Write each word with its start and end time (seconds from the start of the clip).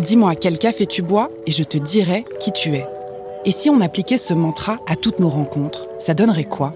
Dis-moi 0.00 0.34
quel 0.34 0.58
café 0.58 0.86
tu 0.86 1.02
bois 1.02 1.28
et 1.46 1.50
je 1.50 1.62
te 1.62 1.76
dirai 1.76 2.24
qui 2.40 2.52
tu 2.52 2.74
es. 2.74 2.86
Et 3.44 3.50
si 3.50 3.68
on 3.68 3.82
appliquait 3.82 4.16
ce 4.16 4.32
mantra 4.32 4.78
à 4.86 4.96
toutes 4.96 5.20
nos 5.20 5.28
rencontres, 5.28 5.88
ça 5.98 6.14
donnerait 6.14 6.44
quoi? 6.44 6.72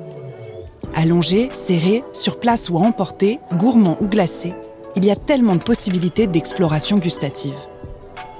Allongé, 0.94 1.48
serré, 1.50 2.04
sur 2.12 2.38
place 2.38 2.68
ou 2.68 2.76
à 2.76 2.82
emporter, 2.82 3.38
gourmand 3.54 3.96
ou 4.02 4.08
glacé, 4.08 4.52
il 4.94 5.06
y 5.06 5.10
a 5.10 5.16
tellement 5.16 5.56
de 5.56 5.62
possibilités 5.62 6.26
d'exploration 6.26 6.98
gustative. 6.98 7.56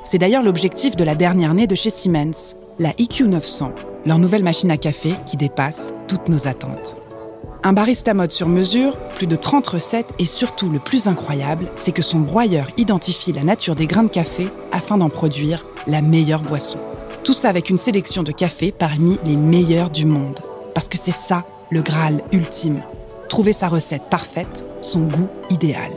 C'est 0.05 0.19
d'ailleurs 0.19 0.43
l'objectif 0.43 0.97
de 0.97 1.05
la 1.05 1.15
dernière 1.15 1.55
née 1.55 1.67
de 1.67 1.75
chez 1.75 1.91
Siemens, 1.91 2.55
la 2.79 2.93
IQ 2.99 3.29
900, 3.29 3.73
leur 4.05 4.19
nouvelle 4.19 4.45
machine 4.45 4.71
à 4.71 4.77
café 4.77 5.15
qui 5.25 5.39
dépasse 5.39 5.95
toutes 6.09 6.29
nos 6.29 6.47
attentes. 6.47 6.97
Un 7.67 7.73
barista 7.73 8.13
mode 8.13 8.31
sur 8.31 8.47
mesure, 8.47 8.95
plus 9.17 9.27
de 9.27 9.37
30 9.37 9.67
recettes 9.67 10.13
et 10.19 10.27
surtout 10.27 10.69
le 10.69 10.79
plus 10.79 11.07
incroyable, 11.07 11.71
c'est 11.77 11.93
que 11.93 12.03
son 12.03 12.21
broyeur 12.21 12.69
identifie 12.77 13.33
la 13.33 13.43
nature 13.43 13.75
des 13.75 13.87
grains 13.87 14.03
de 14.03 14.09
café 14.09 14.49
afin 14.71 14.99
d'en 14.99 15.09
produire 15.09 15.65
la 15.87 16.03
meilleure 16.03 16.43
boisson. 16.43 16.79
Tout 17.25 17.33
ça 17.33 17.49
avec 17.49 17.71
une 17.71 17.79
sélection 17.79 18.23
de 18.23 18.33
cafés 18.33 18.71
parmi 18.71 19.19
les 19.25 19.37
meilleurs 19.37 19.89
du 19.89 20.05
monde. 20.05 20.41
Parce 20.75 20.91
que 20.91 20.99
c'est 20.99 21.11
ça 21.11 21.47
le 21.71 21.81
Graal 21.81 22.21
ultime. 22.33 22.83
Trouver 23.31 23.55
sa 23.55 23.69
recette 23.69 24.11
parfaite, 24.11 24.63
son 24.83 25.01
goût 25.01 25.29
idéal. 25.49 25.93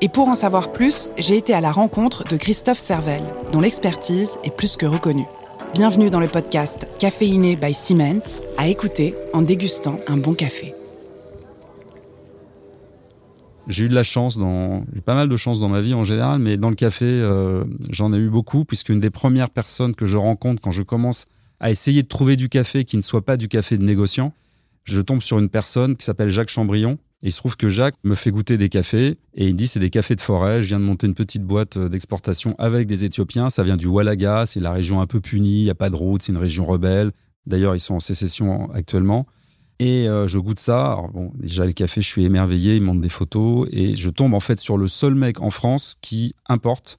Et 0.00 0.08
pour 0.08 0.30
en 0.30 0.34
savoir 0.34 0.72
plus, 0.72 1.10
j'ai 1.18 1.36
été 1.36 1.52
à 1.52 1.60
la 1.60 1.72
rencontre 1.72 2.24
de 2.24 2.38
Christophe 2.38 2.78
Servel, 2.78 3.22
dont 3.52 3.60
l'expertise 3.60 4.30
est 4.44 4.56
plus 4.56 4.78
que 4.78 4.86
reconnue. 4.86 5.28
Bienvenue 5.72 6.10
dans 6.10 6.18
le 6.18 6.26
podcast 6.26 6.88
Caféiné 6.98 7.54
by 7.54 7.72
Siemens, 7.72 8.40
à 8.58 8.66
écouter 8.66 9.14
en 9.32 9.40
dégustant 9.40 10.00
un 10.08 10.16
bon 10.16 10.34
café. 10.34 10.74
J'ai 13.68 13.84
eu 13.84 13.88
de 13.88 13.94
la 13.94 14.02
chance, 14.02 14.36
j'ai 14.92 15.00
pas 15.00 15.14
mal 15.14 15.28
de 15.28 15.36
chance 15.36 15.60
dans 15.60 15.68
ma 15.68 15.80
vie 15.80 15.94
en 15.94 16.02
général, 16.02 16.40
mais 16.40 16.56
dans 16.56 16.70
le 16.70 16.74
café, 16.74 17.06
euh, 17.06 17.62
j'en 17.88 18.12
ai 18.12 18.16
eu 18.16 18.30
beaucoup, 18.30 18.64
puisqu'une 18.64 18.98
des 18.98 19.10
premières 19.10 19.50
personnes 19.50 19.94
que 19.94 20.06
je 20.06 20.16
rencontre 20.16 20.60
quand 20.60 20.72
je 20.72 20.82
commence 20.82 21.26
à 21.60 21.70
essayer 21.70 22.02
de 22.02 22.08
trouver 22.08 22.34
du 22.34 22.48
café 22.48 22.82
qui 22.82 22.96
ne 22.96 23.02
soit 23.02 23.24
pas 23.24 23.36
du 23.36 23.46
café 23.46 23.78
de 23.78 23.84
négociant, 23.84 24.32
je 24.82 25.00
tombe 25.00 25.22
sur 25.22 25.38
une 25.38 25.48
personne 25.48 25.96
qui 25.96 26.04
s'appelle 26.04 26.30
Jacques 26.30 26.48
Chambrion, 26.48 26.98
il 27.22 27.32
se 27.32 27.36
trouve 27.36 27.56
que 27.56 27.68
Jacques 27.68 27.96
me 28.02 28.14
fait 28.14 28.30
goûter 28.30 28.56
des 28.56 28.68
cafés 28.68 29.18
et 29.34 29.46
il 29.46 29.52
me 29.52 29.58
dit 29.58 29.66
c'est 29.66 29.80
des 29.80 29.90
cafés 29.90 30.16
de 30.16 30.20
forêt. 30.20 30.62
Je 30.62 30.68
viens 30.68 30.80
de 30.80 30.84
monter 30.84 31.06
une 31.06 31.14
petite 31.14 31.42
boîte 31.42 31.76
euh, 31.76 31.88
d'exportation 31.88 32.54
avec 32.58 32.86
des 32.86 33.04
Éthiopiens. 33.04 33.50
Ça 33.50 33.62
vient 33.62 33.76
du 33.76 33.86
Walaga, 33.86 34.46
c'est 34.46 34.60
la 34.60 34.72
région 34.72 35.00
un 35.00 35.06
peu 35.06 35.20
punie, 35.20 35.60
il 35.60 35.64
n'y 35.64 35.70
a 35.70 35.74
pas 35.74 35.90
de 35.90 35.96
route, 35.96 36.22
c'est 36.22 36.32
une 36.32 36.38
région 36.38 36.64
rebelle. 36.64 37.12
D'ailleurs, 37.46 37.74
ils 37.74 37.80
sont 37.80 37.94
en 37.94 38.00
sécession 38.00 38.70
actuellement. 38.72 39.26
Et 39.80 40.08
euh, 40.08 40.26
je 40.26 40.38
goûte 40.38 40.60
ça. 40.60 40.98
bon, 41.12 41.32
déjà, 41.34 41.64
le 41.64 41.72
café, 41.72 42.02
je 42.02 42.06
suis 42.06 42.24
émerveillé. 42.24 42.76
Ils 42.76 42.82
montrent 42.82 43.00
des 43.00 43.08
photos. 43.08 43.66
Et 43.72 43.96
je 43.96 44.10
tombe 44.10 44.34
en 44.34 44.40
fait 44.40 44.60
sur 44.60 44.76
le 44.76 44.88
seul 44.88 45.14
mec 45.14 45.40
en 45.40 45.50
France 45.50 45.96
qui 46.02 46.34
importe 46.48 46.98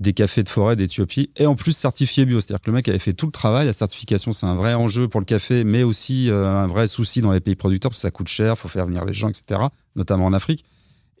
des 0.00 0.14
cafés 0.14 0.42
de 0.42 0.48
forêt 0.48 0.76
d'Éthiopie 0.76 1.30
et 1.36 1.46
en 1.46 1.54
plus 1.54 1.72
certifié 1.72 2.24
bio. 2.24 2.40
C'est-à-dire 2.40 2.62
que 2.62 2.70
le 2.70 2.74
mec 2.74 2.88
avait 2.88 2.98
fait 2.98 3.12
tout 3.12 3.26
le 3.26 3.32
travail. 3.32 3.66
La 3.66 3.74
certification, 3.74 4.32
c'est 4.32 4.46
un 4.46 4.54
vrai 4.54 4.74
enjeu 4.74 5.08
pour 5.08 5.20
le 5.20 5.26
café, 5.26 5.62
mais 5.62 5.82
aussi 5.82 6.30
euh, 6.30 6.46
un 6.46 6.66
vrai 6.66 6.86
souci 6.86 7.20
dans 7.20 7.32
les 7.32 7.40
pays 7.40 7.54
producteurs 7.54 7.90
parce 7.90 7.98
que 7.98 8.02
ça 8.02 8.10
coûte 8.10 8.28
cher, 8.28 8.58
faut 8.58 8.68
faire 8.68 8.86
venir 8.86 9.04
les 9.04 9.12
gens, 9.12 9.28
etc., 9.28 9.60
notamment 9.94 10.26
en 10.26 10.32
Afrique. 10.32 10.64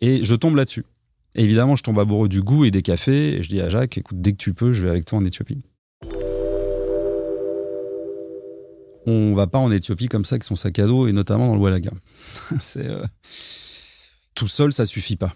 Et 0.00 0.24
je 0.24 0.34
tombe 0.34 0.56
là-dessus. 0.56 0.86
évidemment, 1.34 1.76
je 1.76 1.82
tombe 1.82 1.98
amoureux 1.98 2.28
du 2.28 2.42
goût 2.42 2.64
et 2.64 2.70
des 2.70 2.82
cafés. 2.82 3.36
Et 3.36 3.42
je 3.42 3.50
dis 3.50 3.60
à 3.60 3.68
Jacques, 3.68 3.98
écoute, 3.98 4.20
dès 4.20 4.32
que 4.32 4.38
tu 4.38 4.54
peux, 4.54 4.72
je 4.72 4.82
vais 4.82 4.90
avec 4.90 5.04
toi 5.04 5.18
en 5.18 5.24
Éthiopie. 5.26 5.62
On 9.06 9.34
va 9.34 9.46
pas 9.46 9.58
en 9.58 9.70
Éthiopie 9.70 10.08
comme 10.08 10.24
ça 10.24 10.34
avec 10.34 10.44
son 10.44 10.56
sac 10.56 10.78
à 10.78 10.86
dos 10.86 11.06
et 11.06 11.12
notamment 11.12 11.48
dans 11.48 11.54
le 11.54 11.60
Walaga. 11.60 11.90
c'est 12.60 12.86
euh, 12.86 13.04
tout 14.34 14.48
seul, 14.48 14.72
ça 14.72 14.86
suffit 14.86 15.16
pas. 15.16 15.34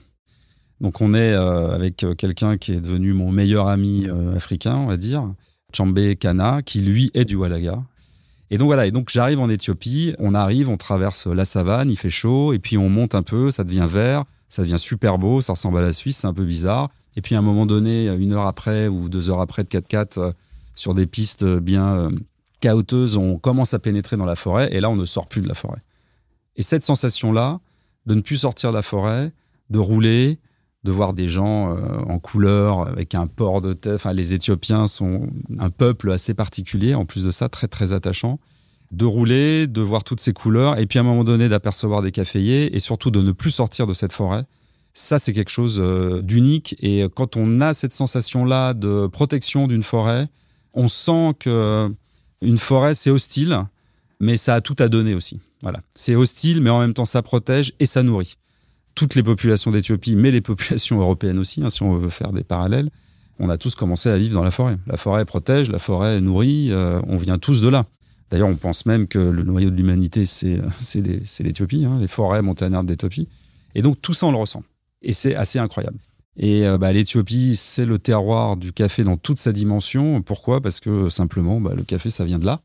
Donc 0.80 1.00
on 1.00 1.14
est 1.14 1.32
euh, 1.32 1.74
avec 1.74 2.04
euh, 2.04 2.14
quelqu'un 2.14 2.56
qui 2.56 2.72
est 2.72 2.80
devenu 2.80 3.12
mon 3.12 3.30
meilleur 3.30 3.68
ami 3.68 4.06
euh, 4.06 4.34
africain, 4.34 4.76
on 4.76 4.86
va 4.86 4.96
dire, 4.96 5.24
Chambé 5.72 6.16
Kana, 6.16 6.62
qui 6.62 6.80
lui 6.80 7.10
est 7.14 7.24
du 7.24 7.36
Walaga. 7.36 7.82
Et 8.50 8.58
donc 8.58 8.66
voilà, 8.66 8.86
et 8.86 8.90
donc 8.90 9.08
j'arrive 9.10 9.40
en 9.40 9.48
Éthiopie, 9.48 10.14
on 10.18 10.34
arrive, 10.34 10.68
on 10.68 10.76
traverse 10.76 11.26
la 11.26 11.44
savane, 11.44 11.90
il 11.90 11.96
fait 11.96 12.10
chaud, 12.10 12.52
et 12.52 12.58
puis 12.58 12.76
on 12.76 12.88
monte 12.88 13.14
un 13.14 13.22
peu, 13.22 13.50
ça 13.50 13.64
devient 13.64 13.86
vert, 13.88 14.24
ça 14.48 14.62
devient 14.62 14.78
super 14.78 15.18
beau, 15.18 15.40
ça 15.40 15.54
ressemble 15.54 15.78
à 15.78 15.80
la 15.80 15.92
Suisse, 15.92 16.18
c'est 16.18 16.26
un 16.26 16.34
peu 16.34 16.44
bizarre. 16.44 16.90
Et 17.16 17.22
puis 17.22 17.34
à 17.34 17.38
un 17.38 17.42
moment 17.42 17.66
donné, 17.66 18.08
une 18.08 18.32
heure 18.32 18.46
après 18.46 18.88
ou 18.88 19.08
deux 19.08 19.30
heures 19.30 19.40
après 19.40 19.64
de 19.64 19.68
4x4, 19.68 20.32
sur 20.74 20.94
des 20.94 21.06
pistes 21.06 21.44
bien 21.44 22.10
caoteuses, 22.60 23.16
on 23.16 23.38
commence 23.38 23.72
à 23.74 23.78
pénétrer 23.78 24.16
dans 24.16 24.24
la 24.24 24.36
forêt, 24.36 24.68
et 24.72 24.80
là 24.80 24.90
on 24.90 24.96
ne 24.96 25.06
sort 25.06 25.26
plus 25.26 25.40
de 25.40 25.48
la 25.48 25.54
forêt. 25.54 25.82
Et 26.56 26.62
cette 26.62 26.84
sensation-là, 26.84 27.60
de 28.06 28.14
ne 28.14 28.20
plus 28.20 28.36
sortir 28.36 28.70
de 28.70 28.76
la 28.76 28.82
forêt, 28.82 29.32
de 29.70 29.78
rouler, 29.78 30.38
de 30.84 30.92
voir 30.92 31.14
des 31.14 31.28
gens 31.28 31.74
euh, 31.74 31.98
en 32.08 32.18
couleur 32.18 32.86
avec 32.86 33.14
un 33.14 33.26
port 33.26 33.60
de 33.60 33.72
tête. 33.72 33.94
Enfin, 33.94 34.12
les 34.12 34.34
Éthiopiens 34.34 34.86
sont 34.86 35.26
un 35.58 35.70
peuple 35.70 36.12
assez 36.12 36.34
particulier, 36.34 36.94
en 36.94 37.06
plus 37.06 37.24
de 37.24 37.30
ça, 37.30 37.48
très 37.48 37.68
très 37.68 37.92
attachant. 37.92 38.38
De 38.92 39.06
rouler, 39.06 39.66
de 39.66 39.80
voir 39.80 40.04
toutes 40.04 40.20
ces 40.20 40.34
couleurs, 40.34 40.78
et 40.78 40.86
puis 40.86 40.98
à 40.98 41.02
un 41.02 41.04
moment 41.04 41.24
donné 41.24 41.48
d'apercevoir 41.48 42.02
des 42.02 42.12
caféiers, 42.12 42.76
et 42.76 42.80
surtout 42.80 43.10
de 43.10 43.22
ne 43.22 43.32
plus 43.32 43.50
sortir 43.50 43.86
de 43.86 43.94
cette 43.94 44.12
forêt. 44.12 44.44
Ça, 44.92 45.18
c'est 45.18 45.32
quelque 45.32 45.50
chose 45.50 45.80
euh, 45.80 46.20
d'unique. 46.22 46.76
Et 46.80 47.04
quand 47.14 47.36
on 47.36 47.60
a 47.60 47.72
cette 47.72 47.94
sensation-là 47.94 48.74
de 48.74 49.06
protection 49.06 49.66
d'une 49.66 49.82
forêt, 49.82 50.28
on 50.74 50.88
sent 50.88 51.32
que 51.40 51.90
une 52.42 52.58
forêt, 52.58 52.94
c'est 52.94 53.10
hostile, 53.10 53.58
mais 54.20 54.36
ça 54.36 54.54
a 54.54 54.60
tout 54.60 54.76
à 54.78 54.88
donner 54.88 55.14
aussi. 55.14 55.40
Voilà. 55.62 55.80
C'est 55.96 56.14
hostile, 56.14 56.60
mais 56.60 56.68
en 56.68 56.78
même 56.78 56.92
temps, 56.92 57.06
ça 57.06 57.22
protège 57.22 57.72
et 57.80 57.86
ça 57.86 58.02
nourrit 58.02 58.36
toutes 58.94 59.14
les 59.14 59.22
populations 59.22 59.70
d'Éthiopie, 59.70 60.16
mais 60.16 60.30
les 60.30 60.40
populations 60.40 61.00
européennes 61.00 61.38
aussi, 61.38 61.62
hein, 61.62 61.70
si 61.70 61.82
on 61.82 61.96
veut 61.96 62.10
faire 62.10 62.32
des 62.32 62.44
parallèles, 62.44 62.90
on 63.38 63.48
a 63.48 63.58
tous 63.58 63.74
commencé 63.74 64.08
à 64.08 64.16
vivre 64.16 64.34
dans 64.34 64.44
la 64.44 64.50
forêt. 64.50 64.76
La 64.86 64.96
forêt 64.96 65.24
protège, 65.24 65.70
la 65.70 65.78
forêt 65.78 66.20
nourrit, 66.20 66.70
euh, 66.70 67.00
on 67.06 67.16
vient 67.16 67.38
tous 67.38 67.60
de 67.60 67.68
là. 67.68 67.84
D'ailleurs, 68.30 68.48
on 68.48 68.56
pense 68.56 68.86
même 68.86 69.06
que 69.06 69.18
le 69.18 69.42
noyau 69.42 69.70
de 69.70 69.76
l'humanité, 69.76 70.24
c'est 70.24 70.60
l'Éthiopie, 71.40 71.84
hein, 71.84 71.98
les 72.00 72.08
forêts 72.08 72.42
montagnardes 72.42 72.86
d'Éthiopie. 72.86 73.28
Et 73.74 73.82
donc, 73.82 74.00
tout 74.00 74.14
ça, 74.14 74.26
on 74.26 74.32
le 74.32 74.38
ressent. 74.38 74.62
Et 75.02 75.12
c'est 75.12 75.34
assez 75.34 75.58
incroyable. 75.58 75.98
Et 76.36 76.66
euh, 76.66 76.78
bah, 76.78 76.92
l'Éthiopie, 76.92 77.54
c'est 77.56 77.86
le 77.86 77.98
terroir 77.98 78.56
du 78.56 78.72
café 78.72 79.04
dans 79.04 79.16
toute 79.16 79.38
sa 79.38 79.52
dimension. 79.52 80.22
Pourquoi? 80.22 80.60
Parce 80.60 80.80
que 80.80 81.08
simplement, 81.08 81.60
bah, 81.60 81.74
le 81.76 81.82
café, 81.82 82.10
ça 82.10 82.24
vient 82.24 82.38
de 82.38 82.46
là 82.46 82.60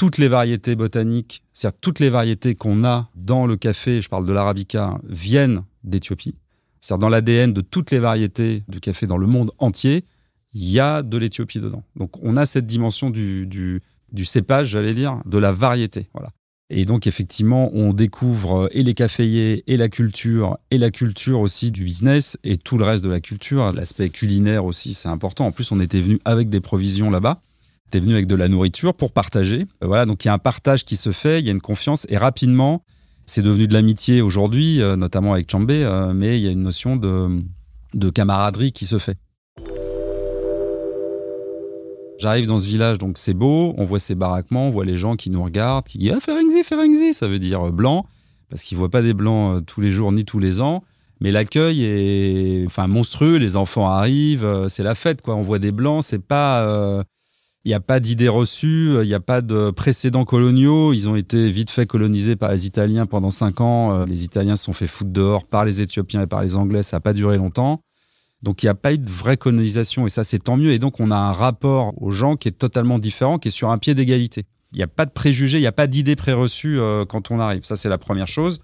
toutes 0.00 0.16
les 0.16 0.28
variétés 0.28 0.76
botaniques, 0.76 1.42
c'est-à-dire 1.52 1.78
toutes 1.82 2.00
les 2.00 2.08
variétés 2.08 2.54
qu'on 2.54 2.84
a 2.84 3.10
dans 3.16 3.44
le 3.44 3.58
café, 3.58 4.00
je 4.00 4.08
parle 4.08 4.24
de 4.24 4.32
l'arabica, 4.32 4.98
viennent 5.06 5.62
d'Éthiopie. 5.84 6.36
C'est-à-dire 6.80 7.00
dans 7.00 7.10
l'ADN 7.10 7.52
de 7.52 7.60
toutes 7.60 7.90
les 7.90 7.98
variétés 7.98 8.62
du 8.66 8.80
café 8.80 9.06
dans 9.06 9.18
le 9.18 9.26
monde 9.26 9.50
entier, 9.58 10.06
il 10.54 10.70
y 10.70 10.80
a 10.80 11.02
de 11.02 11.18
l'Éthiopie 11.18 11.60
dedans. 11.60 11.82
Donc 11.96 12.12
on 12.22 12.38
a 12.38 12.46
cette 12.46 12.64
dimension 12.64 13.10
du, 13.10 13.46
du, 13.46 14.24
cépage, 14.24 14.68
j'allais 14.68 14.94
dire, 14.94 15.20
de 15.26 15.36
la 15.36 15.52
variété. 15.52 16.08
Voilà. 16.14 16.30
Et 16.70 16.86
donc 16.86 17.06
effectivement, 17.06 17.68
on 17.74 17.92
découvre 17.92 18.70
et 18.72 18.82
les 18.82 18.94
caféiers, 18.94 19.64
et 19.66 19.76
la 19.76 19.90
culture, 19.90 20.56
et 20.70 20.78
la 20.78 20.90
culture 20.90 21.40
aussi 21.40 21.70
du 21.72 21.84
business, 21.84 22.38
et 22.42 22.56
tout 22.56 22.78
le 22.78 22.84
reste 22.84 23.04
de 23.04 23.10
la 23.10 23.20
culture. 23.20 23.70
L'aspect 23.74 24.08
culinaire 24.08 24.64
aussi, 24.64 24.94
c'est 24.94 25.10
important. 25.10 25.44
En 25.44 25.52
plus, 25.52 25.70
on 25.72 25.78
était 25.78 26.00
venu 26.00 26.20
avec 26.24 26.48
des 26.48 26.60
provisions 26.60 27.10
là-bas. 27.10 27.42
T'es 27.90 27.98
venu 27.98 28.14
avec 28.14 28.28
de 28.28 28.36
la 28.36 28.46
nourriture 28.46 28.94
pour 28.94 29.10
partager. 29.10 29.66
Euh, 29.82 29.86
voilà, 29.86 30.06
donc 30.06 30.24
il 30.24 30.28
y 30.28 30.30
a 30.30 30.32
un 30.32 30.38
partage 30.38 30.84
qui 30.84 30.96
se 30.96 31.10
fait, 31.10 31.40
il 31.40 31.46
y 31.46 31.48
a 31.48 31.52
une 31.52 31.60
confiance 31.60 32.06
et 32.08 32.16
rapidement, 32.16 32.84
c'est 33.26 33.42
devenu 33.42 33.66
de 33.66 33.72
l'amitié 33.72 34.22
aujourd'hui, 34.22 34.80
euh, 34.80 34.94
notamment 34.94 35.32
avec 35.32 35.50
Chambé, 35.50 35.82
euh, 35.82 36.12
mais 36.14 36.38
il 36.38 36.44
y 36.44 36.48
a 36.48 36.52
une 36.52 36.62
notion 36.62 36.94
de, 36.94 37.40
de 37.94 38.10
camaraderie 38.10 38.70
qui 38.70 38.86
se 38.86 38.98
fait. 38.98 39.18
J'arrive 42.18 42.46
dans 42.46 42.60
ce 42.60 42.66
village, 42.66 42.98
donc 42.98 43.18
c'est 43.18 43.34
beau, 43.34 43.74
on 43.76 43.84
voit 43.84 43.98
ces 43.98 44.14
baraquements, 44.14 44.68
on 44.68 44.70
voit 44.70 44.84
les 44.84 44.96
gens 44.96 45.16
qui 45.16 45.30
nous 45.30 45.42
regardent, 45.42 45.86
qui 45.86 45.98
disent 45.98 46.12
Ah, 46.14 46.20
Ferenczi, 46.20 46.62
Ferenczi, 46.62 47.12
ça 47.12 47.26
veut 47.26 47.38
dire 47.40 47.72
blanc, 47.72 48.06
parce 48.50 48.62
qu'ils 48.62 48.76
ne 48.76 48.80
voient 48.80 48.90
pas 48.90 49.02
des 49.02 49.14
blancs 49.14 49.64
tous 49.66 49.80
les 49.80 49.90
jours 49.90 50.12
ni 50.12 50.24
tous 50.24 50.38
les 50.38 50.60
ans. 50.60 50.84
Mais 51.22 51.32
l'accueil 51.32 51.82
est 51.82 52.64
enfin 52.66 52.86
monstrueux, 52.86 53.36
les 53.36 53.56
enfants 53.56 53.88
arrivent, 53.88 54.66
c'est 54.68 54.82
la 54.82 54.94
fête 54.94 55.22
quoi. 55.22 55.34
On 55.34 55.42
voit 55.42 55.58
des 55.58 55.72
blancs, 55.72 56.04
c'est 56.04 56.22
pas 56.22 57.04
il 57.64 57.68
n'y 57.68 57.74
a 57.74 57.80
pas 57.80 58.00
d'idées 58.00 58.28
reçues, 58.28 58.94
il 59.02 59.06
n'y 59.06 59.14
a 59.14 59.20
pas 59.20 59.42
de 59.42 59.70
précédents 59.70 60.24
coloniaux. 60.24 60.94
Ils 60.94 61.08
ont 61.10 61.16
été 61.16 61.50
vite 61.50 61.70
fait 61.70 61.84
colonisés 61.84 62.34
par 62.34 62.50
les 62.52 62.66
Italiens 62.66 63.04
pendant 63.04 63.30
cinq 63.30 63.60
ans. 63.60 63.94
Euh, 63.94 64.06
les 64.06 64.24
Italiens 64.24 64.56
se 64.56 64.64
sont 64.64 64.72
fait 64.72 64.86
foutre 64.86 65.10
dehors 65.10 65.44
par 65.44 65.66
les 65.66 65.82
Éthiopiens 65.82 66.22
et 66.22 66.26
par 66.26 66.42
les 66.42 66.56
Anglais. 66.56 66.82
Ça 66.82 66.96
n'a 66.96 67.00
pas 67.00 67.12
duré 67.12 67.36
longtemps. 67.36 67.82
Donc 68.42 68.62
il 68.62 68.66
n'y 68.66 68.70
a 68.70 68.74
pas 68.74 68.94
eu 68.94 68.98
de 68.98 69.08
vraie 69.08 69.36
colonisation 69.36 70.06
et 70.06 70.10
ça 70.10 70.24
c'est 70.24 70.38
tant 70.38 70.56
mieux. 70.56 70.72
Et 70.72 70.78
donc 70.78 71.00
on 71.00 71.10
a 71.10 71.16
un 71.16 71.32
rapport 71.32 71.92
aux 72.02 72.10
gens 72.10 72.36
qui 72.36 72.48
est 72.48 72.52
totalement 72.52 72.98
différent, 72.98 73.38
qui 73.38 73.48
est 73.48 73.50
sur 73.52 73.70
un 73.70 73.76
pied 73.76 73.94
d'égalité. 73.94 74.46
Il 74.72 74.76
n'y 74.76 74.82
a 74.82 74.88
pas 74.88 75.04
de 75.04 75.10
préjugés, 75.10 75.58
il 75.58 75.62
n'y 75.62 75.66
a 75.66 75.72
pas 75.72 75.86
d'idées 75.86 76.16
préreçues 76.16 76.78
euh, 76.80 77.04
quand 77.04 77.30
on 77.30 77.38
arrive. 77.38 77.64
Ça 77.64 77.76
c'est 77.76 77.90
la 77.90 77.98
première 77.98 78.28
chose. 78.28 78.60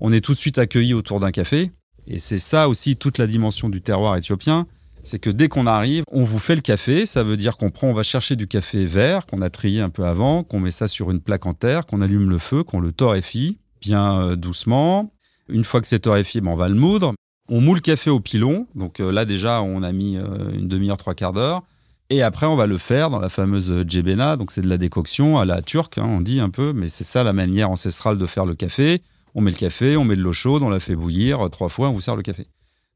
On 0.00 0.12
est 0.14 0.22
tout 0.22 0.32
de 0.32 0.38
suite 0.38 0.56
accueilli 0.56 0.94
autour 0.94 1.20
d'un 1.20 1.30
café. 1.30 1.72
Et 2.06 2.18
c'est 2.18 2.38
ça 2.38 2.70
aussi 2.70 2.96
toute 2.96 3.18
la 3.18 3.26
dimension 3.26 3.68
du 3.68 3.82
terroir 3.82 4.16
éthiopien 4.16 4.66
c'est 5.02 5.18
que 5.18 5.30
dès 5.30 5.48
qu'on 5.48 5.66
arrive, 5.66 6.04
on 6.10 6.24
vous 6.24 6.38
fait 6.38 6.54
le 6.54 6.60
café. 6.60 7.06
Ça 7.06 7.22
veut 7.22 7.36
dire 7.36 7.56
qu'on 7.56 7.70
prend, 7.70 7.88
on 7.88 7.92
va 7.92 8.02
chercher 8.02 8.36
du 8.36 8.46
café 8.46 8.84
vert 8.84 9.26
qu'on 9.26 9.42
a 9.42 9.50
trié 9.50 9.80
un 9.80 9.90
peu 9.90 10.04
avant, 10.04 10.42
qu'on 10.44 10.60
met 10.60 10.70
ça 10.70 10.88
sur 10.88 11.10
une 11.10 11.20
plaque 11.20 11.46
en 11.46 11.54
terre, 11.54 11.86
qu'on 11.86 12.00
allume 12.00 12.30
le 12.30 12.38
feu, 12.38 12.62
qu'on 12.62 12.80
le 12.80 12.92
torréfie 12.92 13.58
bien 13.80 14.20
euh, 14.20 14.36
doucement. 14.36 15.12
Une 15.48 15.64
fois 15.64 15.80
que 15.80 15.86
c'est 15.86 16.00
torréfié, 16.00 16.40
ben, 16.40 16.50
on 16.50 16.56
va 16.56 16.68
le 16.68 16.74
moudre. 16.74 17.14
On 17.48 17.60
moule 17.60 17.78
le 17.78 17.82
café 17.82 18.10
au 18.10 18.20
pilon. 18.20 18.66
Donc 18.74 19.00
là, 19.00 19.24
déjà, 19.24 19.62
on 19.62 19.82
a 19.82 19.90
mis 19.90 20.16
une 20.16 20.68
demi-heure, 20.68 20.98
trois 20.98 21.14
quarts 21.14 21.32
d'heure. 21.32 21.62
Et 22.08 22.22
après, 22.22 22.46
on 22.46 22.54
va 22.54 22.66
le 22.66 22.78
faire 22.78 23.10
dans 23.10 23.18
la 23.18 23.28
fameuse 23.28 23.84
djebena. 23.88 24.36
Donc, 24.36 24.52
c'est 24.52 24.62
de 24.62 24.68
la 24.68 24.78
décoction 24.78 25.38
à 25.38 25.44
la 25.44 25.62
turque, 25.62 25.98
hein, 25.98 26.06
on 26.08 26.20
dit 26.20 26.38
un 26.38 26.50
peu, 26.50 26.72
mais 26.72 26.88
c'est 26.88 27.04
ça 27.04 27.24
la 27.24 27.32
manière 27.32 27.70
ancestrale 27.70 28.18
de 28.18 28.26
faire 28.26 28.46
le 28.46 28.54
café. 28.54 29.02
On 29.34 29.40
met 29.40 29.50
le 29.50 29.56
café, 29.56 29.96
on 29.96 30.04
met 30.04 30.16
de 30.16 30.20
l'eau 30.20 30.32
chaude, 30.32 30.62
on 30.62 30.68
la 30.68 30.80
fait 30.80 30.96
bouillir 30.96 31.48
trois 31.50 31.68
fois, 31.68 31.88
on 31.88 31.92
vous 31.92 32.00
sert 32.00 32.16
le 32.16 32.22
café. 32.22 32.46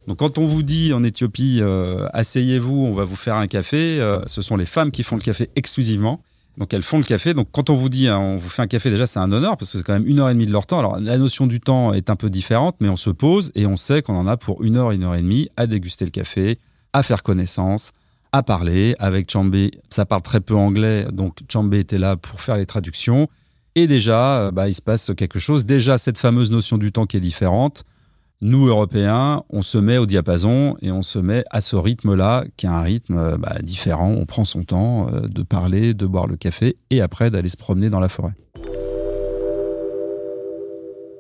Donc, 0.06 0.18
quand 0.18 0.38
on 0.38 0.46
vous 0.46 0.62
dit 0.62 0.92
en 0.92 1.02
Éthiopie, 1.02 1.60
euh, 1.60 2.06
asseyez-vous, 2.12 2.74
on 2.74 2.92
va 2.92 3.04
vous 3.04 3.16
faire 3.16 3.36
un 3.36 3.46
café, 3.46 4.00
euh, 4.00 4.20
ce 4.26 4.42
sont 4.42 4.56
les 4.56 4.66
femmes 4.66 4.90
qui 4.90 5.02
font 5.02 5.16
le 5.16 5.22
café 5.22 5.48
exclusivement. 5.56 6.20
Donc, 6.58 6.72
elles 6.72 6.82
font 6.82 6.98
le 6.98 7.04
café. 7.04 7.34
Donc, 7.34 7.48
quand 7.50 7.70
on 7.70 7.74
vous 7.74 7.88
dit, 7.88 8.06
hein, 8.08 8.18
on 8.18 8.36
vous 8.36 8.48
fait 8.48 8.62
un 8.62 8.66
café, 8.66 8.90
déjà, 8.90 9.06
c'est 9.06 9.18
un 9.18 9.32
honneur 9.32 9.56
parce 9.56 9.72
que 9.72 9.78
c'est 9.78 9.84
quand 9.84 9.94
même 9.94 10.06
une 10.06 10.20
heure 10.20 10.28
et 10.28 10.34
demie 10.34 10.46
de 10.46 10.52
leur 10.52 10.66
temps. 10.66 10.78
Alors, 10.78 10.98
la 11.00 11.16
notion 11.18 11.46
du 11.46 11.58
temps 11.58 11.92
est 11.92 12.10
un 12.10 12.16
peu 12.16 12.30
différente, 12.30 12.76
mais 12.80 12.88
on 12.88 12.96
se 12.96 13.10
pose 13.10 13.50
et 13.54 13.66
on 13.66 13.76
sait 13.76 14.02
qu'on 14.02 14.16
en 14.16 14.26
a 14.26 14.36
pour 14.36 14.62
une 14.62 14.76
heure, 14.76 14.90
une 14.92 15.04
heure 15.04 15.14
et 15.14 15.22
demie 15.22 15.48
à 15.56 15.66
déguster 15.66 16.04
le 16.04 16.10
café, 16.10 16.58
à 16.92 17.02
faire 17.02 17.22
connaissance, 17.22 17.92
à 18.30 18.42
parler 18.42 18.94
avec 18.98 19.30
Chambé. 19.30 19.70
Ça 19.90 20.04
parle 20.04 20.22
très 20.22 20.40
peu 20.40 20.54
anglais, 20.54 21.06
donc 21.12 21.38
Chambé 21.50 21.80
était 21.80 21.98
là 21.98 22.16
pour 22.16 22.40
faire 22.40 22.56
les 22.56 22.66
traductions. 22.66 23.28
Et 23.74 23.86
déjà, 23.86 24.38
euh, 24.38 24.50
bah, 24.52 24.68
il 24.68 24.74
se 24.74 24.82
passe 24.82 25.10
quelque 25.16 25.40
chose. 25.40 25.66
Déjà, 25.66 25.98
cette 25.98 26.18
fameuse 26.18 26.50
notion 26.50 26.78
du 26.78 26.92
temps 26.92 27.06
qui 27.06 27.16
est 27.16 27.20
différente. 27.20 27.84
Nous, 28.46 28.66
Européens, 28.66 29.42
on 29.48 29.62
se 29.62 29.78
met 29.78 29.96
au 29.96 30.04
diapason 30.04 30.76
et 30.82 30.92
on 30.92 31.00
se 31.00 31.18
met 31.18 31.44
à 31.50 31.62
ce 31.62 31.76
rythme-là, 31.76 32.44
qui 32.58 32.66
est 32.66 32.68
un 32.68 32.82
rythme 32.82 33.16
euh, 33.16 33.38
bah, 33.38 33.56
différent. 33.62 34.10
On 34.10 34.26
prend 34.26 34.44
son 34.44 34.64
temps 34.64 35.08
euh, 35.08 35.28
de 35.28 35.42
parler, 35.42 35.94
de 35.94 36.04
boire 36.04 36.26
le 36.26 36.36
café 36.36 36.76
et 36.90 37.00
après 37.00 37.30
d'aller 37.30 37.48
se 37.48 37.56
promener 37.56 37.88
dans 37.88 38.00
la 38.00 38.10
forêt. 38.10 38.34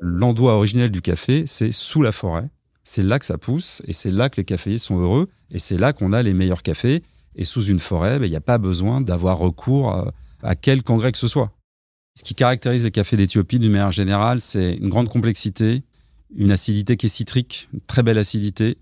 L'endroit 0.02 0.52
originel 0.52 0.90
du 0.90 1.00
café, 1.00 1.44
c'est 1.46 1.72
sous 1.72 2.02
la 2.02 2.12
forêt 2.12 2.50
c'est 2.86 3.02
là 3.02 3.18
que 3.18 3.24
ça 3.24 3.38
pousse 3.38 3.80
et 3.86 3.94
c'est 3.94 4.10
là 4.10 4.28
que 4.28 4.36
les 4.36 4.44
caféiers 4.44 4.76
sont 4.76 4.98
heureux 4.98 5.30
et 5.50 5.58
c'est 5.58 5.78
là 5.78 5.94
qu'on 5.94 6.12
a 6.12 6.22
les 6.22 6.34
meilleurs 6.34 6.62
cafés. 6.62 7.02
Et 7.36 7.44
sous 7.44 7.64
une 7.64 7.80
forêt, 7.80 8.18
ben, 8.18 8.26
il 8.26 8.30
n'y 8.30 8.36
a 8.36 8.42
pas 8.42 8.58
besoin 8.58 9.00
d'avoir 9.00 9.38
recours 9.38 9.88
à, 9.88 10.12
à 10.42 10.54
quel 10.56 10.82
congrès 10.82 11.10
que 11.10 11.16
ce 11.16 11.28
soit. 11.28 11.52
Ce 12.18 12.22
qui 12.22 12.34
caractérise 12.34 12.84
les 12.84 12.90
cafés 12.90 13.16
d'Éthiopie 13.16 13.58
d'une 13.58 13.72
manière 13.72 13.92
générale, 13.92 14.42
c'est 14.42 14.74
une 14.74 14.90
grande 14.90 15.08
complexité, 15.08 15.82
une 16.36 16.50
acidité 16.50 16.96
qui 16.96 17.06
est 17.06 17.10
citrique, 17.10 17.68
très 17.86 18.02
belle 18.02 18.18
acidité, 18.18 18.76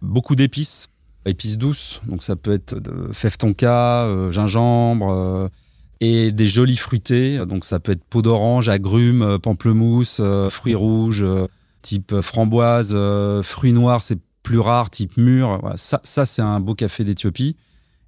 beaucoup 0.00 0.36
d'épices, 0.36 0.88
épices 1.26 1.58
douces, 1.58 2.00
donc 2.06 2.22
ça 2.22 2.36
peut 2.36 2.52
être 2.52 2.78
de 2.78 3.12
fève 3.12 3.36
tonka, 3.36 4.04
euh, 4.04 4.30
gingembre, 4.32 5.12
euh, 5.12 5.48
et 6.00 6.32
des 6.32 6.46
jolis 6.46 6.76
fruités, 6.76 7.38
donc 7.46 7.64
ça 7.64 7.78
peut 7.78 7.92
être 7.92 8.04
peau 8.04 8.22
d'orange, 8.22 8.68
agrumes, 8.68 9.38
pamplemousse, 9.40 10.18
euh, 10.20 10.50
fruits 10.50 10.74
rouges 10.74 11.24
type 11.82 12.20
framboise, 12.20 12.96
fruits 13.42 13.72
noirs, 13.72 14.02
c'est 14.02 14.18
plus 14.44 14.60
rare, 14.60 14.88
type 14.88 15.16
mûr. 15.16 15.60
Ça, 15.76 16.00
ça 16.04 16.26
c'est 16.26 16.42
un 16.42 16.60
beau 16.60 16.76
café 16.76 17.02
d'Éthiopie. 17.02 17.56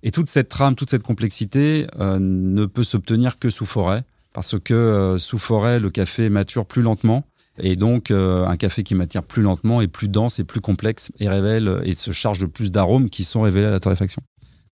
Et 0.05 0.13
toute 0.13 0.29
cette 0.29 0.49
trame, 0.49 0.77
toute 0.77 0.91
cette 0.91 1.03
complexité 1.03 1.89
ne 1.99 2.67
peut 2.67 2.85
s'obtenir 2.85 3.41
que 3.41 3.51
sous 3.51 3.67
forêt, 3.67 4.05
parce 4.33 4.57
que 4.61 5.17
sous 5.19 5.41
forêt, 5.41 5.81
le 5.81 5.91
café 5.91 6.31
mature 6.31 6.67
plus 6.67 6.83
lentement. 6.83 7.25
Et 7.59 7.77
donc, 7.77 8.11
un 8.11 8.57
café 8.57 8.83
qui 8.83 8.95
mature 8.95 9.23
plus 9.23 9.43
lentement 9.43 9.81
est 9.81 9.89
plus 9.89 10.09
dense 10.09 10.41
et 10.41 10.45
plus 10.45 10.61
complexe 10.61 11.13
et 11.21 11.29
révèle 11.29 11.81
et 11.85 11.95
se 11.95 12.11
charge 12.11 12.41
de 12.41 12.47
plus 12.47 12.73
d'arômes 12.73 13.09
qui 13.09 13.23
sont 13.23 13.43
révélés 13.43 13.67
à 13.67 13.71
la 13.71 13.81
torréfaction. 13.81 14.23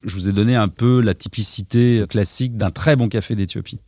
Je 0.02 0.14
vous 0.16 0.30
ai 0.30 0.32
donné 0.32 0.56
un 0.56 0.68
peu 0.68 1.02
la 1.02 1.12
typicité 1.12 2.04
classique 2.08 2.56
d'un 2.56 2.70
très 2.70 2.96
bon 2.96 3.08
café 3.08 3.36
d'Éthiopie. 3.36 3.80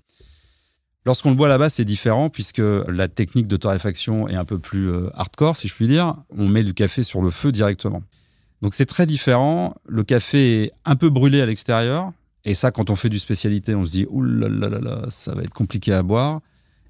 Lorsqu'on 1.05 1.31
le 1.31 1.37
boit 1.37 1.49
là-bas, 1.49 1.69
c'est 1.69 1.85
différent 1.85 2.31
puisque 2.31 2.59
la 2.61 3.09
technique 3.09 3.49
de 3.49 3.57
torréfaction 3.57 4.29
est 4.29 4.37
un 4.37 4.45
peu 4.45 4.59
plus 4.59 4.89
euh, 4.89 5.09
hardcore, 5.15 5.57
si 5.57 5.67
je 5.67 5.75
puis 5.75 5.89
dire. 5.89 6.15
On 6.31 6.47
met 6.47 6.63
du 6.63 6.75
café 6.75 7.03
sur 7.03 7.23
le 7.23 7.31
feu 7.31 7.51
directement. 7.51 8.03
Donc 8.61 8.75
c'est 8.75 8.87
très 8.87 9.07
différent. 9.07 9.75
Le 9.89 10.05
café 10.05 10.65
est 10.65 10.73
un 10.85 10.95
peu 10.95 11.11
brûlé 11.11 11.41
à 11.41 11.47
l'extérieur. 11.47 12.13
Et 12.45 12.55
ça, 12.55 12.71
quand 12.71 12.91
on 12.91 12.97
fait 12.97 13.09
du 13.09 13.19
spécialité, 13.19 13.75
on 13.75 13.85
se 13.85 13.91
dit, 13.91 14.07
oulala, 14.11 14.69
là 14.69 14.79
là 14.79 15.07
ça 15.09 15.35
va 15.35 15.43
être 15.43 15.55
compliqué 15.55 15.93
à 15.93 16.03
boire. 16.05 16.41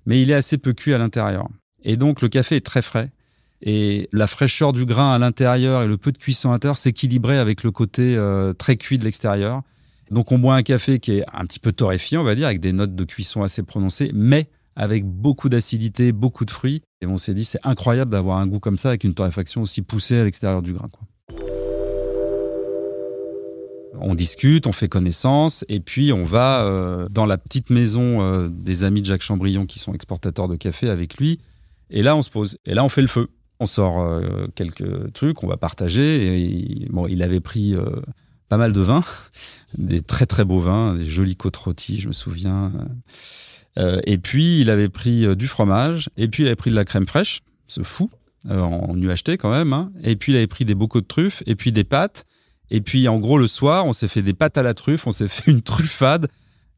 Mais 0.05 0.21
il 0.21 0.31
est 0.31 0.35
assez 0.35 0.59
peu 0.59 0.75
cuit 0.75 0.93
à 0.93 0.99
l'intérieur. 0.99 1.49
Et 1.85 1.97
donc 1.97 2.23
le 2.23 2.29
café 2.29 2.57
est 2.57 2.65
très 2.67 2.83
frais. 2.83 3.11
Et 3.63 4.09
la 4.13 4.27
fraîcheur 4.27 4.73
du 4.73 4.85
grain 4.85 5.15
à 5.15 5.19
l'intérieur 5.19 5.83
et 5.83 5.87
le 5.87 5.97
peu 5.97 6.11
de 6.11 6.19
cuisson 6.19 6.51
à 6.51 6.53
l'intérieur 6.53 6.77
s'équilibrait 6.77 7.39
avec 7.39 7.63
le 7.63 7.71
côté 7.71 8.17
euh, 8.17 8.53
très 8.53 8.77
cuit 8.77 8.99
de 8.99 9.05
l'extérieur. 9.05 9.63
Donc 10.11 10.33
on 10.33 10.39
boit 10.39 10.57
un 10.57 10.63
café 10.63 10.99
qui 10.99 11.19
est 11.19 11.25
un 11.33 11.47
petit 11.47 11.61
peu 11.61 11.73
torréfié, 11.73 12.19
on 12.19 12.25
va 12.25 12.35
dire, 12.35 12.47
avec 12.47 12.61
des 12.61 12.73
notes 12.73 12.95
de 12.95 13.05
cuisson 13.05 13.43
assez 13.43 13.63
prononcées, 13.63 14.11
mais 14.15 14.49
avec 14.75 15.05
beaucoup 15.05 15.49
d'acidité, 15.49 16.13
beaucoup 16.13 16.45
de 16.45 16.51
fruits. 16.51 16.83
Et 17.03 17.07
on 17.07 17.19
s'est 17.19 17.35
dit, 17.35 17.45
c'est 17.45 17.61
incroyable 17.63 18.11
d'avoir 18.11 18.39
un 18.39 18.47
goût 18.47 18.61
comme 18.61 18.79
ça 18.79 18.89
avec 18.89 19.05
une 19.05 19.15
torréfaction 19.15 19.63
aussi 19.63 19.83
poussée 19.83 20.19
à 20.19 20.25
l'extérieur 20.25 20.63
du 20.63 20.73
grain. 20.73 20.89
On 24.01 24.15
discute, 24.15 24.67
on 24.67 24.73
fait 24.73 24.89
connaissance, 24.89 25.65
et 25.69 25.79
puis 25.79 26.13
on 26.13 26.25
va 26.25 26.65
euh, 26.65 27.09
dans 27.09 27.27
la 27.27 27.39
petite 27.39 27.71
maison 27.71 28.21
euh, 28.21 28.49
des 28.51 28.83
amis 28.83 29.01
de 29.01 29.07
Jacques 29.07 29.23
Chambrion 29.23 29.65
qui 29.65 29.79
sont 29.79 29.95
exportateurs 29.95 30.49
de 30.49 30.57
café 30.57 30.89
avec 30.89 31.19
lui. 31.19 31.39
Et 31.93 32.03
là, 32.03 32.17
on 32.17 32.23
se 32.23 32.31
pose. 32.31 32.59
Et 32.67 32.75
là, 32.75 32.85
on 32.85 32.89
fait 32.89 33.03
le 33.03 33.07
feu. 33.07 33.29
On 33.61 33.67
sort 33.67 34.01
euh, 34.01 34.49
quelques 34.57 35.13
trucs, 35.13 35.45
on 35.45 35.47
va 35.47 35.57
partager. 35.57 36.43
Et, 36.43 36.87
bon, 36.91 37.07
il 37.07 37.23
avait 37.23 37.41
pris 37.41 37.77
pas 38.49 38.57
mal 38.57 38.73
de 38.73 38.81
vins, 38.81 39.05
des 39.79 40.01
très 40.01 40.27
très 40.27 40.45
beaux 40.45 40.61
vins, 40.61 40.95
des 40.95 41.07
jolis 41.07 41.37
côtes 41.37 41.57
rôties, 41.57 42.01
je 42.01 42.09
me 42.09 42.13
souviens. 42.13 42.73
Euh, 43.79 44.01
et 44.05 44.19
puis 44.19 44.61
il 44.61 44.71
avait 44.71 44.89
pris 44.89 45.25
euh, 45.25 45.35
du 45.35 45.47
fromage, 45.47 46.11
et 46.17 46.29
puis 46.29 46.43
il 46.43 46.47
avait 46.47 46.57
pris 46.57 46.71
de 46.71 46.75
la 46.75 46.85
crème 46.85 47.07
fraîche, 47.07 47.41
ce 47.69 47.83
fou, 47.83 48.11
euh, 48.51 48.61
en 48.61 48.97
UHT 48.97 49.39
quand 49.39 49.51
même. 49.51 49.73
Hein. 49.73 49.93
Et 50.03 50.17
puis 50.17 50.33
il 50.33 50.37
avait 50.37 50.47
pris 50.47 50.65
des 50.65 50.75
bocaux 50.75 51.01
de 51.01 51.07
truffes, 51.07 51.43
et 51.47 51.55
puis 51.55 51.73
des 51.73 51.85
pâtes. 51.85 52.25
Et 52.71 52.81
puis 52.81 53.09
en 53.09 53.19
gros 53.19 53.39
le 53.39 53.47
soir, 53.47 53.87
on 53.87 53.93
s'est 53.93 54.09
fait 54.09 54.23
des 54.23 54.35
pâtes 54.35 54.59
à 54.59 54.63
la 54.63 54.75
truffe, 54.75 55.07
on 55.07 55.13
s'est 55.13 55.29
fait 55.29 55.51
une 55.51 55.63
truffade. 55.63 56.29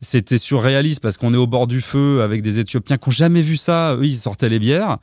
C'était 0.04 0.38
surréaliste 0.38 1.00
parce 1.00 1.16
qu'on 1.16 1.34
est 1.34 1.38
au 1.38 1.46
bord 1.46 1.66
du 1.66 1.80
feu 1.80 2.22
avec 2.22 2.42
des 2.42 2.60
Éthiopiens 2.60 2.98
qui 2.98 3.08
n'ont 3.08 3.12
jamais 3.12 3.42
vu 3.42 3.56
ça. 3.56 3.96
Eux, 3.96 4.04
ils 4.04 4.14
sortaient 4.14 4.48
les 4.48 4.58
bières. 4.58 4.98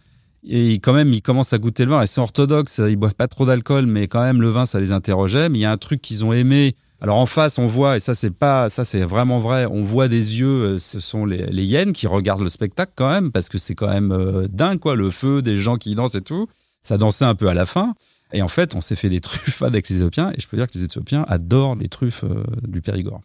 Et 0.48 0.76
quand 0.76 0.94
même, 0.94 1.14
ils 1.14 1.22
commencent 1.22 1.54
à 1.54 1.58
goûter 1.58 1.86
le 1.86 1.92
vin. 1.92 2.02
Et 2.02 2.08
c'est 2.08 2.22
orthodoxe, 2.22 2.80
ils 2.88 2.96
boivent 2.96 3.16
pas 3.16 3.28
trop 3.28 3.46
d'alcool, 3.46 3.86
mais 3.86 4.08
quand 4.08 4.22
même, 4.22 4.42
le 4.42 4.50
vin, 4.50 4.66
ça 4.66 4.80
les 4.80 4.92
interrogeait. 4.92 5.50
Mais 5.50 5.60
il 5.60 5.62
y 5.62 5.66
a 5.66 5.72
un 5.72 5.78
truc 5.78 6.02
qu'ils 6.02 6.24
ont 6.24 6.34
aimé. 6.34 6.76
Alors 7.02 7.18
en 7.18 7.26
face, 7.26 7.58
on 7.58 7.66
voit, 7.66 7.98
et 7.98 8.00
ça 8.00 8.14
c'est 8.14 8.30
pas, 8.30 8.70
ça 8.70 8.86
c'est 8.86 9.02
vraiment 9.02 9.40
vrai, 9.40 9.66
on 9.66 9.82
voit 9.84 10.08
des 10.08 10.40
yeux, 10.40 10.76
euh, 10.76 10.78
ce 10.78 11.00
sont 11.00 11.26
les, 11.26 11.48
les 11.48 11.64
hyènes 11.64 11.94
qui 11.94 12.06
regardent 12.06 12.44
le 12.44 12.50
spectacle 12.50 12.92
quand 12.96 13.10
même, 13.10 13.32
parce 13.32 13.50
que 13.50 13.58
c'est 13.58 13.74
quand 13.74 13.88
même 13.88 14.12
euh, 14.12 14.48
dingue 14.48 14.78
quoi, 14.78 14.96
le 14.96 15.10
feu, 15.10 15.42
des 15.42 15.58
gens 15.58 15.78
qui 15.78 15.96
dansent 15.96 16.14
et 16.14 16.22
tout. 16.22 16.46
Ça 16.84 17.00
dansait 17.00 17.26
un 17.26 17.34
peu 17.34 17.48
à 17.48 17.56
la 17.56 17.66
fin. 17.66 17.96
Et 18.34 18.44
en 18.44 18.48
fait, 18.48 18.76
on 18.76 18.82
s'est 18.82 18.96
fait 18.96 19.10
des 19.10 19.20
truffes 19.20 19.62
avec 19.64 19.90
les 19.90 19.96
Éthiopiens, 19.96 20.32
et 20.38 20.40
je 20.40 20.48
peux 20.48 20.58
dire 20.58 20.68
que 20.68 20.78
les 20.78 20.84
Éthiopiens 20.84 21.26
adorent 21.28 21.76
les 21.76 21.88
truffes 21.88 22.24
euh, 22.24 22.44
du 22.68 22.82
Périgord. 22.82 23.22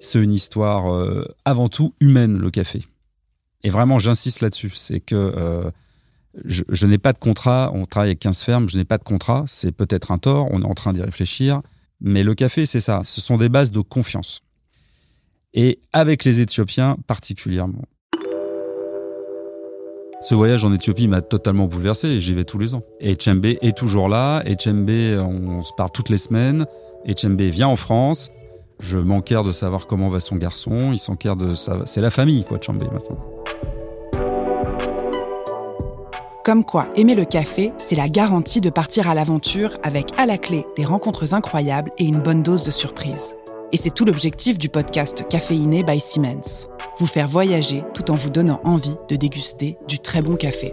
C'est 0.00 0.22
une 0.22 0.32
histoire 0.32 0.92
avant 1.44 1.68
tout 1.68 1.94
humaine, 2.00 2.38
le 2.38 2.50
café. 2.50 2.84
Et 3.64 3.70
vraiment, 3.70 3.98
j'insiste 3.98 4.40
là-dessus. 4.40 4.72
C'est 4.74 5.00
que 5.00 5.14
euh, 5.14 5.70
je, 6.44 6.86
n'ai 6.86 6.98
pas 6.98 7.12
de 7.12 7.18
contrat. 7.18 7.70
On 7.74 7.86
travaille 7.86 8.10
avec 8.10 8.20
15 8.20 8.42
fermes. 8.42 8.68
Je 8.68 8.76
n'ai 8.76 8.84
pas 8.84 8.98
de 8.98 9.04
contrat. 9.04 9.44
C'est 9.48 9.72
peut-être 9.72 10.12
un 10.12 10.18
tort. 10.18 10.48
On 10.50 10.62
est 10.62 10.66
en 10.66 10.74
train 10.74 10.92
d'y 10.92 11.02
réfléchir. 11.02 11.60
Mais 12.00 12.22
le 12.22 12.34
café, 12.34 12.66
c'est 12.66 12.80
ça. 12.80 13.00
Ce 13.02 13.20
sont 13.20 13.38
des 13.38 13.48
bases 13.48 13.72
de 13.72 13.80
confiance. 13.80 14.40
Et 15.54 15.80
avec 15.92 16.24
les 16.24 16.40
Éthiopiens 16.40 16.96
particulièrement. 17.06 17.82
Ce 20.20 20.34
voyage 20.34 20.64
en 20.64 20.72
Éthiopie 20.72 21.06
m'a 21.06 21.22
totalement 21.22 21.66
bouleversé 21.66 22.20
j'y 22.20 22.34
vais 22.34 22.44
tous 22.44 22.58
les 22.58 22.74
ans. 22.74 22.82
Et 23.00 23.16
Chembe 23.18 23.46
est 23.46 23.76
toujours 23.76 24.08
là. 24.08 24.42
Et 24.46 24.56
Chembe, 24.58 24.90
on 24.90 25.62
se 25.62 25.72
parle 25.76 25.90
toutes 25.92 26.10
les 26.10 26.18
semaines. 26.18 26.66
Et 27.04 27.14
vient 27.50 27.68
en 27.68 27.76
France. 27.76 28.30
Je 28.80 28.98
m'enquère 28.98 29.44
de 29.44 29.52
savoir 29.52 29.86
comment 29.86 30.08
va 30.08 30.20
son 30.20 30.36
garçon. 30.36 30.92
Il 30.92 30.98
s'enquère 30.98 31.36
de 31.36 31.54
ça. 31.54 31.80
C'est 31.84 32.00
la 32.00 32.10
famille, 32.10 32.44
quoi, 32.44 32.58
Chembe 32.60 32.82
maintenant. 32.82 33.18
Comme 36.44 36.64
quoi, 36.64 36.86
aimer 36.94 37.14
le 37.14 37.26
café, 37.26 37.72
c'est 37.76 37.96
la 37.96 38.08
garantie 38.08 38.62
de 38.62 38.70
partir 38.70 39.10
à 39.10 39.14
l'aventure 39.14 39.76
avec 39.82 40.18
à 40.18 40.24
la 40.24 40.38
clé 40.38 40.64
des 40.76 40.84
rencontres 40.84 41.34
incroyables 41.34 41.90
et 41.98 42.04
une 42.04 42.20
bonne 42.20 42.42
dose 42.42 42.62
de 42.62 42.70
surprise. 42.70 43.34
Et 43.72 43.76
c'est 43.76 43.90
tout 43.90 44.06
l'objectif 44.06 44.58
du 44.58 44.70
podcast 44.70 45.26
Caféiné 45.28 45.82
by 45.82 46.00
Siemens. 46.00 46.68
Vous 46.98 47.06
faire 47.06 47.28
voyager 47.28 47.84
tout 47.92 48.10
en 48.10 48.14
vous 48.14 48.30
donnant 48.30 48.60
envie 48.64 48.96
de 49.10 49.16
déguster 49.16 49.76
du 49.88 49.98
très 49.98 50.22
bon 50.22 50.36
café. 50.36 50.72